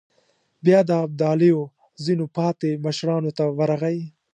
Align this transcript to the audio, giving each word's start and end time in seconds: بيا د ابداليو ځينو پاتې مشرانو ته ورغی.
بيا 0.65 0.79
د 0.89 0.91
ابداليو 1.05 1.59
ځينو 2.05 2.25
پاتې 2.37 2.69
مشرانو 2.85 3.31
ته 3.37 3.43
ورغی. 3.57 3.99